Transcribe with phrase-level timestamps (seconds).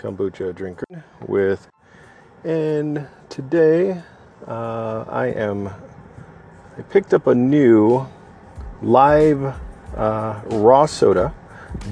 [0.00, 0.86] kombucha drinker
[1.26, 1.68] with,
[2.42, 4.02] and today
[4.46, 5.68] uh, I am.
[6.78, 8.06] I picked up a new
[8.80, 9.54] live
[9.94, 11.34] uh, raw soda,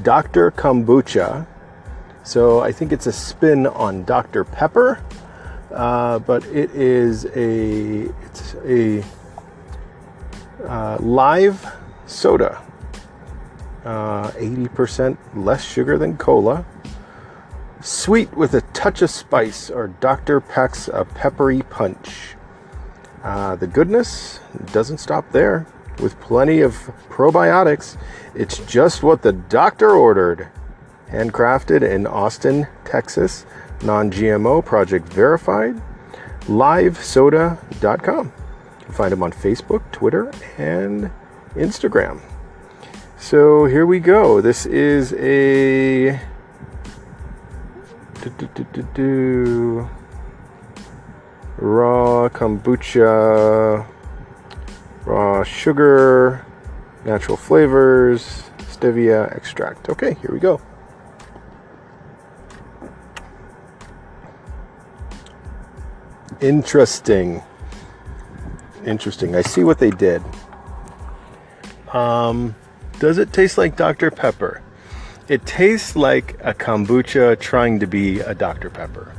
[0.03, 0.51] Dr.
[0.53, 1.47] Kombucha.
[2.25, 4.45] So I think it's a spin on Dr.
[4.45, 5.02] Pepper,
[5.75, 9.04] uh, but it is a it's a
[10.64, 11.75] uh, live
[12.06, 12.62] soda.
[13.84, 16.64] 80% uh, less sugar than cola.
[17.81, 20.41] Sweet with a touch of spice, or Dr.
[20.41, 22.35] Peck's a peppery punch.
[23.23, 24.41] Uh, the goodness
[24.73, 25.67] doesn't stop there.
[26.00, 26.75] With plenty of
[27.09, 27.96] probiotics,
[28.35, 30.49] it's just what the doctor ordered.
[31.11, 33.47] Handcrafted in Austin, Texas,
[33.83, 35.81] non GMO, project verified.
[36.42, 38.33] Livesoda.com.
[38.78, 41.11] You can find them on Facebook, Twitter, and
[41.55, 42.20] Instagram.
[43.17, 44.41] So here we go.
[44.41, 46.20] This is a.
[48.22, 49.89] Do, do, do,
[51.56, 53.86] raw kombucha,
[55.05, 56.44] raw sugar,
[57.05, 59.89] natural flavors, stevia extract.
[59.89, 60.61] Okay, here we go.
[66.41, 67.42] Interesting.
[68.84, 69.34] Interesting.
[69.34, 70.22] I see what they did.
[71.92, 72.55] Um,
[72.98, 74.11] does it taste like Dr.
[74.11, 74.62] Pepper?
[75.28, 78.70] It tastes like a kombucha trying to be a Dr.
[78.70, 79.12] Pepper.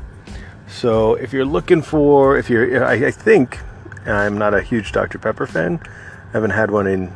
[0.68, 3.60] So if you're looking for, if you're, I, think,
[4.08, 5.20] I'm not a huge Dr.
[5.20, 5.80] Pepper fan.
[5.84, 7.14] I haven't had one in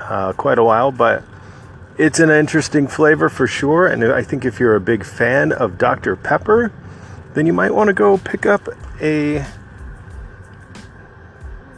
[0.00, 1.22] uh, quite a while, but
[1.96, 3.86] it's an interesting flavor for sure.
[3.86, 6.16] And I think if you're a big fan of Dr.
[6.16, 6.72] Pepper,
[7.34, 8.68] then you might want to go pick up
[9.00, 9.46] a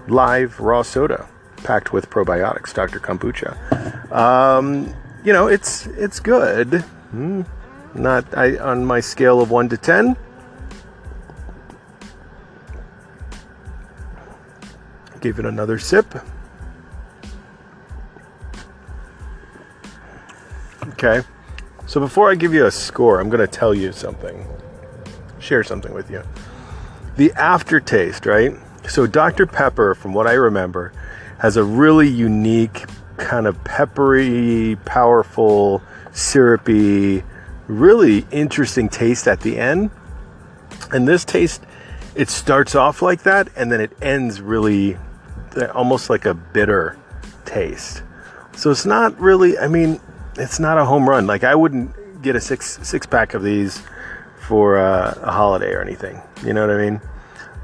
[0.08, 2.98] live raw soda packed with probiotics, Dr.
[2.98, 4.10] Kombucha.
[4.10, 4.94] Um,
[5.26, 6.84] you know, it's it's good.
[7.12, 7.44] Mm,
[7.94, 10.16] not I, on my scale of one to ten.
[15.20, 16.06] Give it another sip.
[20.90, 21.22] Okay.
[21.86, 24.46] So before I give you a score, I'm going to tell you something.
[25.40, 26.22] Share something with you.
[27.16, 28.52] The aftertaste, right?
[28.88, 29.46] So Dr.
[29.46, 30.92] Pepper, from what I remember,
[31.40, 32.84] has a really unique
[33.16, 35.82] kind of peppery, powerful,
[36.12, 37.22] syrupy,
[37.66, 39.90] really interesting taste at the end.
[40.92, 41.62] And this taste,
[42.14, 44.96] it starts off like that and then it ends really
[45.74, 46.98] almost like a bitter
[47.44, 48.02] taste.
[48.56, 50.00] So it's not really, I mean,
[50.36, 51.26] it's not a home run.
[51.26, 53.82] Like I wouldn't get a six six pack of these
[54.40, 56.20] for uh, a holiday or anything.
[56.44, 57.00] You know what I mean?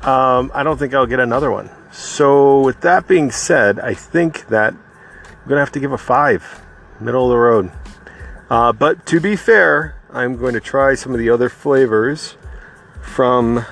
[0.02, 1.70] Um, I don't think I'll get another one.
[1.92, 4.74] So with that being said, I think that
[5.42, 6.62] I'm gonna have to give a five,
[7.00, 7.72] middle of the road.
[8.48, 12.36] Uh, but to be fair, I'm going to try some of the other flavors
[13.00, 13.64] from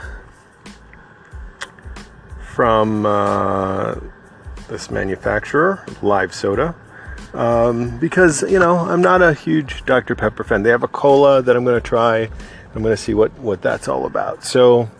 [2.54, 3.96] from uh,
[4.68, 6.74] this manufacturer, Live Soda.
[7.34, 10.62] Um, because you know I'm not a huge Dr Pepper fan.
[10.62, 12.30] They have a cola that I'm going to try.
[12.74, 14.42] I'm going to see what what that's all about.
[14.42, 14.90] So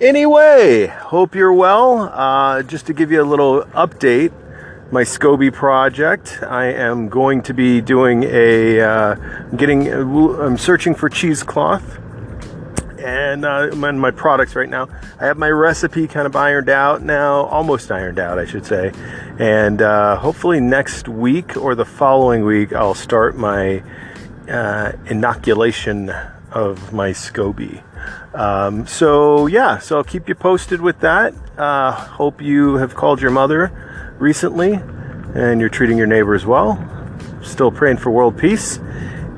[0.00, 2.10] anyway, hope you're well.
[2.12, 4.32] Uh, just to give you a little update,
[4.92, 6.40] my SCOBY project.
[6.42, 9.14] I am going to be doing a uh,
[9.56, 9.92] getting.
[9.92, 11.98] I'm searching for cheesecloth
[12.98, 14.88] and uh, my, my products right now.
[15.18, 18.92] I have my recipe kind of ironed out now, almost ironed out, I should say.
[19.38, 23.82] And uh, hopefully next week or the following week, I'll start my
[24.48, 26.10] uh, inoculation
[26.52, 27.82] of my SCOBY.
[28.34, 31.34] Um, so yeah, so I'll keep you posted with that.
[31.58, 34.74] Uh, hope you have called your mother recently
[35.34, 36.78] and you're treating your neighbors well.
[37.42, 38.78] Still praying for world peace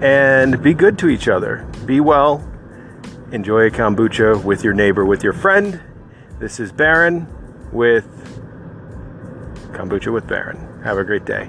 [0.01, 1.67] and be good to each other.
[1.87, 2.49] Be well
[3.33, 5.81] enjoy a kombucha with your neighbor, with your friend.
[6.39, 7.27] This is Baron
[7.73, 8.07] with
[9.73, 10.83] Kombucha with Baron.
[10.85, 11.49] Have a great day.